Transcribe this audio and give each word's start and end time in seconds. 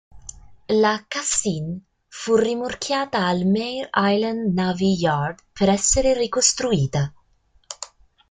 La 0.81 1.05
"Cassin" 1.07 1.79
fu 2.07 2.35
rimorchiata 2.35 3.23
al 3.27 3.45
Mare 3.45 3.87
Island 3.93 4.51
Navy 4.55 4.95
Yard 4.97 5.41
per 5.53 5.69
essere 5.69 6.15
ricostruita. 6.15 7.13